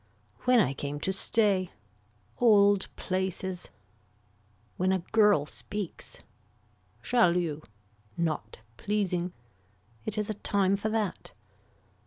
When 0.45 0.59
I 0.59 0.73
came 0.73 0.99
to 1.01 1.13
stay. 1.13 1.73
Old 2.39 2.87
places. 2.95 3.69
When 4.75 4.91
a 4.91 5.03
girl 5.11 5.45
speaks. 5.45 6.23
Shall 7.03 7.37
you. 7.37 7.61
Not 8.17 8.61
pleasing. 8.77 9.31
It 10.05 10.17
is 10.17 10.27
a 10.27 10.33
time 10.33 10.75
for 10.75 10.89
that. 10.89 11.33